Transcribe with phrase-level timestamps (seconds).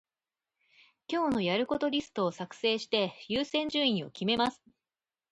[1.07, 4.59] 今日のやることリストを作成して、優先順位を決めます。